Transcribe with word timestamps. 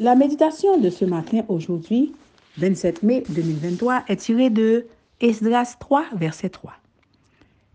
La 0.00 0.14
méditation 0.14 0.78
de 0.78 0.90
ce 0.90 1.04
matin, 1.04 1.42
aujourd'hui, 1.48 2.14
27 2.58 3.02
mai 3.02 3.24
2023, 3.30 4.04
est 4.06 4.16
tirée 4.16 4.48
de 4.48 4.86
Esdras 5.20 5.74
3, 5.80 6.04
verset 6.14 6.50
3. 6.50 6.72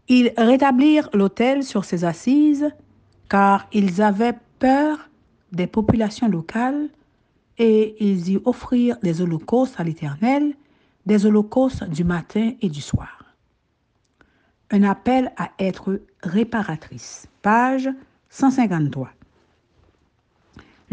Ils 0.07 0.31
rétablirent 0.37 1.09
l'autel 1.13 1.65
sur 1.65 1.83
ses 1.83 2.05
assises, 2.05 2.69
car 3.27 3.67
ils 3.73 4.01
avaient 4.01 4.37
peur 4.59 5.09
des 5.51 5.67
populations 5.67 6.29
locales, 6.29 6.87
et 7.57 7.97
ils 7.99 8.31
y 8.31 8.39
offrirent 8.45 8.97
des 9.03 9.21
holocaustes 9.21 9.77
à 9.77 9.83
l'Éternel, 9.83 10.53
des 11.05 11.25
holocaustes 11.25 11.83
du 11.89 12.05
matin 12.05 12.53
et 12.61 12.69
du 12.69 12.81
soir. 12.81 13.35
Un 14.71 14.83
appel 14.83 15.33
à 15.35 15.51
être 15.59 15.99
réparatrice. 16.21 17.27
Page 17.41 17.89
153. 18.29 19.09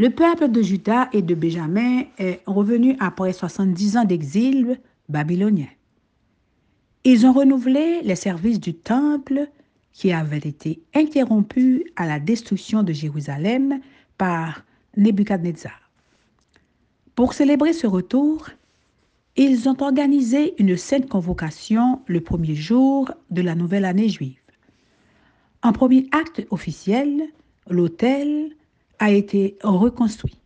Le 0.01 0.09
peuple 0.09 0.48
de 0.48 0.62
Juda 0.62 1.11
et 1.12 1.21
de 1.21 1.35
Benjamin 1.35 2.05
est 2.16 2.41
revenu 2.47 2.97
après 3.01 3.34
70 3.34 3.98
ans 3.98 4.05
d'exil 4.05 4.80
babylonien. 5.11 5.66
Ils 7.05 7.27
ont 7.27 7.34
renouvelé 7.34 8.01
les 8.02 8.15
services 8.15 8.59
du 8.59 8.73
temple 8.73 9.51
qui 9.93 10.10
avait 10.10 10.38
été 10.38 10.80
interrompu 10.95 11.84
à 11.97 12.07
la 12.07 12.19
destruction 12.19 12.83
de 12.83 12.95
Jérusalem 12.95 13.80
par 14.16 14.65
Nebuchadnezzar. 14.97 15.91
Pour 17.15 17.35
célébrer 17.35 17.74
ce 17.74 17.87
retour, 17.87 18.48
ils 19.37 19.69
ont 19.69 19.77
organisé 19.82 20.55
une 20.59 20.79
sainte 20.79 21.10
convocation 21.10 22.01
le 22.07 22.23
premier 22.23 22.55
jour 22.55 23.10
de 23.29 23.43
la 23.43 23.55
nouvelle 23.55 23.85
année 23.85 24.09
juive. 24.09 24.41
En 25.62 25.74
premier 25.74 26.09
acte 26.12 26.46
officiel, 26.48 27.24
l'autel 27.69 28.57
a 29.00 29.10
été 29.10 29.56
reconstruit. 29.62 30.36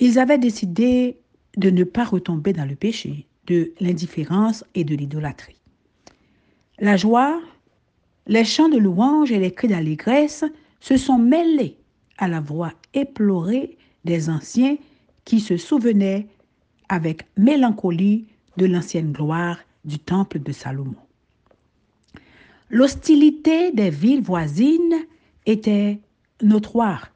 Ils 0.00 0.18
avaient 0.18 0.38
décidé 0.38 1.18
de 1.56 1.70
ne 1.70 1.84
pas 1.84 2.04
retomber 2.04 2.52
dans 2.52 2.68
le 2.68 2.74
péché, 2.74 3.26
de 3.46 3.72
l'indifférence 3.80 4.64
et 4.74 4.84
de 4.84 4.94
l'idolâtrie. 4.94 5.56
La 6.78 6.96
joie, 6.96 7.40
les 8.26 8.44
chants 8.44 8.68
de 8.68 8.76
louange 8.76 9.32
et 9.32 9.38
les 9.38 9.52
cris 9.52 9.68
d'allégresse 9.68 10.44
se 10.80 10.96
sont 10.96 11.18
mêlés 11.18 11.78
à 12.18 12.28
la 12.28 12.40
voix 12.40 12.72
éplorée 12.92 13.78
des 14.04 14.28
anciens 14.28 14.76
qui 15.24 15.40
se 15.40 15.56
souvenaient 15.56 16.26
avec 16.88 17.26
mélancolie 17.36 18.26
de 18.56 18.66
l'ancienne 18.66 19.12
gloire 19.12 19.58
du 19.84 19.98
temple 19.98 20.40
de 20.40 20.52
Salomon. 20.52 20.96
L'hostilité 22.70 23.72
des 23.72 23.90
villes 23.90 24.22
voisines 24.22 25.06
était 25.46 26.00
notoire 26.42 27.10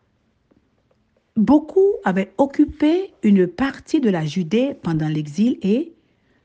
Beaucoup 1.36 1.94
avaient 2.04 2.34
occupé 2.36 3.14
une 3.22 3.46
partie 3.46 4.00
de 4.00 4.10
la 4.10 4.26
Judée 4.26 4.76
pendant 4.82 5.08
l'exil 5.08 5.56
et, 5.62 5.94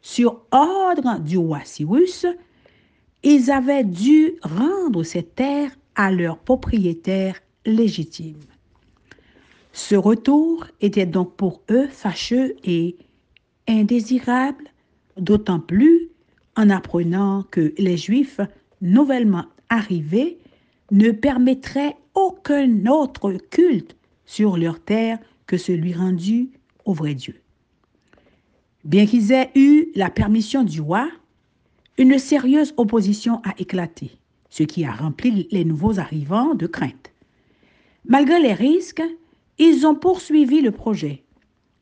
sur 0.02 0.46
ordre 0.52 1.20
du 1.20 1.38
roi 1.38 1.60
Cyrus, 1.66 2.26
ils 3.22 3.52
avaient 3.52 3.84
dû 3.84 4.36
rendre 4.42 5.04
ces 5.04 5.24
terres 5.24 5.76
à 5.96 6.10
leurs 6.10 6.38
propriétaires 6.38 7.42
légitimes. 7.66 8.40
Ce 9.74 9.96
retour 9.96 10.66
était 10.80 11.06
donc 11.06 11.36
pour 11.36 11.62
eux 11.70 11.88
fâcheux 11.88 12.56
et 12.64 12.96
indésirable, 13.68 14.64
d'autant 15.18 15.60
plus 15.60 16.08
en 16.56 16.70
apprenant 16.70 17.44
que 17.52 17.74
les 17.78 17.98
Juifs 17.98 18.40
nouvellement 18.82 19.46
arrivés 19.68 20.38
ne 20.92 21.12
permettraient 21.12 21.98
aucun 22.14 22.86
autre 22.86 23.34
culte 23.34 23.97
sur 24.28 24.58
leur 24.58 24.80
terre 24.80 25.18
que 25.48 25.58
celui 25.58 25.94
rendu 25.94 26.52
au 26.86 26.94
vrai 26.94 27.16
Dieu. 27.16 27.42
Bien 28.84 29.08
qu'ils 29.08 29.32
aient 29.32 29.50
eu 29.56 29.88
la 29.96 30.12
permission 30.12 30.64
du 30.64 30.80
roi, 30.80 31.10
une 31.98 32.20
sérieuse 32.20 32.76
opposition 32.78 33.42
a 33.44 33.56
éclaté, 33.58 34.12
ce 34.50 34.64
qui 34.64 34.86
a 34.86 34.92
rempli 34.92 35.48
les 35.50 35.66
nouveaux 35.66 36.00
arrivants 36.00 36.54
de 36.54 36.68
crainte. 36.68 37.12
Malgré 38.06 38.40
les 38.40 38.54
risques, 38.54 39.04
ils 39.58 39.88
ont 39.88 39.96
poursuivi 39.96 40.62
le 40.62 40.72
projet 40.72 41.24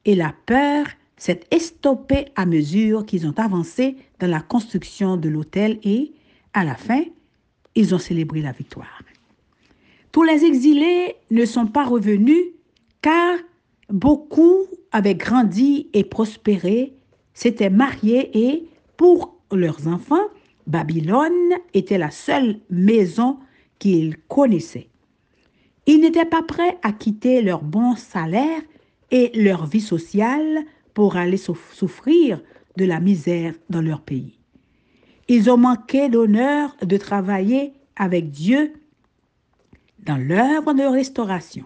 et 0.05 0.15
la 0.15 0.33
peur 0.45 0.85
s'est 1.17 1.41
estompée 1.51 2.25
à 2.35 2.45
mesure 2.45 3.05
qu'ils 3.05 3.27
ont 3.27 3.37
avancé 3.37 3.97
dans 4.19 4.29
la 4.29 4.41
construction 4.41 5.17
de 5.17 5.29
l'hôtel 5.29 5.79
et, 5.83 6.13
à 6.53 6.63
la 6.63 6.75
fin, 6.75 7.03
ils 7.75 7.93
ont 7.93 7.99
célébré 7.99 8.41
la 8.41 8.51
victoire. 8.51 9.01
Tous 10.15 10.23
les 10.23 10.45
exilés 10.45 11.17
ne 11.29 11.43
sont 11.43 11.67
pas 11.67 11.83
revenus 11.83 12.41
car 13.01 13.37
beaucoup 13.89 14.59
avaient 14.93 15.13
grandi 15.13 15.89
et 15.91 16.05
prospéré, 16.05 16.93
s'étaient 17.33 17.69
mariés 17.69 18.29
et, 18.33 18.63
pour 18.95 19.35
leurs 19.51 19.89
enfants, 19.89 20.23
Babylone 20.67 21.55
était 21.73 21.97
la 21.97 22.11
seule 22.11 22.61
maison 22.69 23.39
qu'ils 23.77 24.15
connaissaient. 24.29 24.87
Ils 25.85 25.99
n'étaient 25.99 26.23
pas 26.23 26.43
prêts 26.43 26.77
à 26.81 26.93
quitter 26.93 27.41
leur 27.41 27.61
bon 27.61 27.97
salaire 27.97 28.61
et 29.11 29.31
leur 29.35 29.65
vie 29.65 29.81
sociale 29.81 30.63
pour 30.93 31.17
aller 31.17 31.35
souffrir 31.35 32.41
de 32.77 32.85
la 32.85 33.01
misère 33.01 33.53
dans 33.69 33.81
leur 33.81 33.99
pays. 33.99 34.39
Ils 35.27 35.49
ont 35.49 35.57
manqué 35.57 36.07
l'honneur 36.07 36.73
de 36.81 36.95
travailler 36.95 37.73
avec 37.97 38.31
Dieu 38.31 38.71
dans 40.05 40.17
l'œuvre 40.17 40.73
de 40.73 40.83
restauration. 40.83 41.65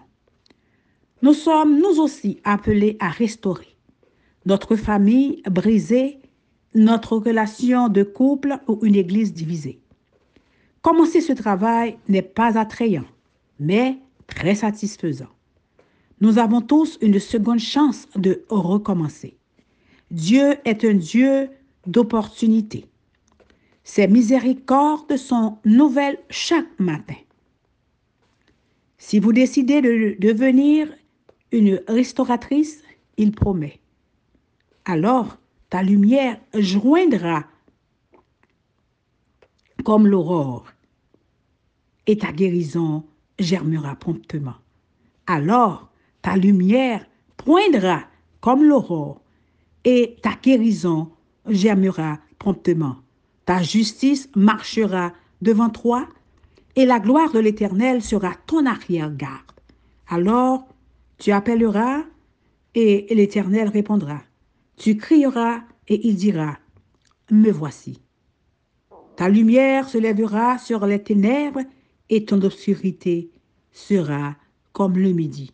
Nous 1.22 1.34
sommes 1.34 1.78
nous 1.78 2.00
aussi 2.00 2.40
appelés 2.44 2.96
à 2.98 3.10
restaurer 3.10 3.76
notre 4.46 4.76
famille 4.76 5.42
brisée, 5.50 6.18
notre 6.74 7.16
relation 7.16 7.88
de 7.88 8.02
couple 8.02 8.58
ou 8.68 8.78
une 8.82 8.94
église 8.94 9.34
divisée. 9.34 9.80
Commencer 10.82 11.20
ce 11.20 11.34
travail 11.34 11.98
n'est 12.08 12.22
pas 12.22 12.58
attrayant, 12.58 13.04
mais 13.58 13.98
très 14.26 14.54
satisfaisant. 14.54 15.28
Nous 16.20 16.38
avons 16.38 16.62
tous 16.62 16.98
une 17.02 17.18
seconde 17.18 17.58
chance 17.58 18.08
de 18.14 18.44
recommencer. 18.48 19.36
Dieu 20.10 20.56
est 20.64 20.84
un 20.84 20.94
Dieu 20.94 21.50
d'opportunités. 21.86 22.86
Ses 23.84 24.08
miséricordes 24.08 25.16
sont 25.16 25.58
nouvelles 25.64 26.18
chaque 26.30 26.78
matin. 26.78 27.16
Si 29.10 29.18
vous 29.18 29.32
décidez 29.32 29.82
de 29.82 30.14
devenir 30.20 30.86
une 31.50 31.82
restauratrice, 31.88 32.80
il 33.16 33.32
promet. 33.32 33.80
Alors 34.84 35.36
ta 35.68 35.82
lumière 35.82 36.38
joindra 36.54 37.42
comme 39.82 40.06
l'aurore 40.06 40.64
et 42.06 42.18
ta 42.18 42.30
guérison 42.30 43.04
germera 43.40 43.96
promptement. 43.96 44.54
Alors 45.26 45.90
ta 46.22 46.36
lumière 46.36 47.04
poindra 47.36 48.04
comme 48.40 48.62
l'aurore 48.62 49.20
et 49.82 50.18
ta 50.22 50.36
guérison 50.40 51.10
germera 51.48 52.20
promptement. 52.38 52.94
Ta 53.44 53.60
justice 53.60 54.30
marchera 54.36 55.12
devant 55.42 55.70
toi 55.70 56.06
et 56.76 56.86
la 56.86 57.00
gloire 57.00 57.32
de 57.32 57.38
l'Éternel 57.38 58.02
sera 58.02 58.34
ton 58.46 58.66
arrière-garde. 58.66 59.40
Alors 60.08 60.66
tu 61.18 61.32
appelleras 61.32 62.04
et 62.74 63.06
l'Éternel 63.14 63.68
répondra. 63.68 64.22
Tu 64.76 64.96
crieras 64.96 65.62
et 65.88 66.06
il 66.08 66.16
dira, 66.16 66.58
Me 67.30 67.50
voici. 67.50 68.00
Ta 69.16 69.28
lumière 69.28 69.88
se 69.88 69.98
lèvera 69.98 70.56
sur 70.58 70.86
les 70.86 71.02
ténèbres 71.02 71.60
et 72.08 72.24
ton 72.24 72.40
obscurité 72.42 73.30
sera 73.72 74.36
comme 74.72 74.96
le 74.96 75.12
midi. 75.12 75.52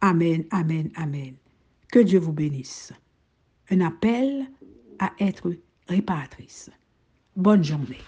Amen, 0.00 0.44
amen, 0.50 0.90
amen. 0.96 1.34
Que 1.90 2.00
Dieu 2.00 2.18
vous 2.18 2.32
bénisse. 2.32 2.92
Un 3.70 3.80
appel 3.80 4.46
à 4.98 5.12
être 5.18 5.54
réparatrice. 5.88 6.70
Bonne 7.36 7.64
journée. 7.64 7.98